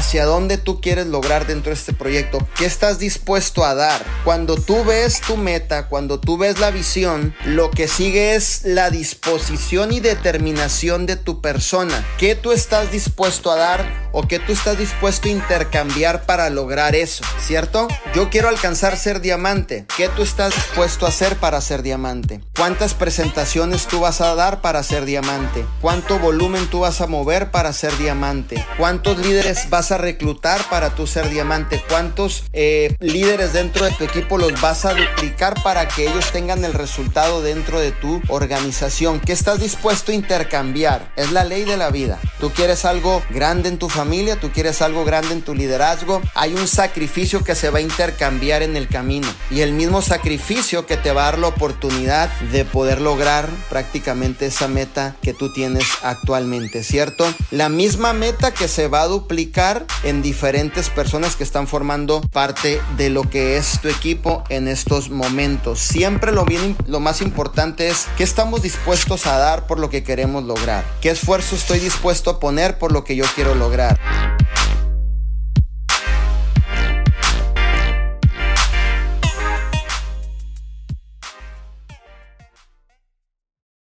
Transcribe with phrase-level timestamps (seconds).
[0.00, 4.02] hacia dónde tú quieres lograr dentro de este proyecto, qué estás dispuesto a dar.
[4.24, 8.88] Cuando tú ves tu meta, cuando tú ves la visión, lo que sigue es la
[8.88, 12.02] disposición y determinación de tu persona.
[12.18, 16.94] ¿Qué tú estás dispuesto a dar o qué tú estás dispuesto a intercambiar para lograr
[16.94, 17.22] eso?
[17.38, 17.86] ¿Cierto?
[18.14, 19.84] Yo quiero alcanzar ser diamante.
[19.98, 22.40] ¿Qué tú estás dispuesto a hacer para ser diamante?
[22.56, 25.66] ¿Cuántas presentaciones tú vas a dar para ser diamante?
[25.82, 28.64] ¿Cuánto volumen tú vas a mover para ser diamante?
[28.78, 31.82] ¿Cuántos líderes vas a reclutar para tú ser diamante?
[31.88, 36.64] ¿Cuántos eh, líderes dentro de tu equipo los vas a duplicar para que ellos tengan
[36.64, 39.20] el resultado dentro de tu organización?
[39.20, 41.12] ¿Qué estás dispuesto a intercambiar?
[41.16, 42.18] Es la ley de la vida.
[42.38, 46.22] Tú quieres algo grande en tu familia, tú quieres algo grande en tu liderazgo.
[46.34, 50.86] Hay un sacrificio que se va a intercambiar en el camino y el mismo sacrificio
[50.86, 55.52] que te va a dar la oportunidad de poder lograr prácticamente esa meta que tú
[55.52, 57.26] tienes actualmente, ¿cierto?
[57.50, 62.80] La misma meta que se va a duplicar en diferentes personas que están formando parte
[62.96, 65.80] de lo que es tu equipo en estos momentos.
[65.80, 70.02] Siempre lo, bien, lo más importante es qué estamos dispuestos a dar por lo que
[70.02, 73.98] queremos lograr, qué esfuerzo estoy dispuesto a poner por lo que yo quiero lograr.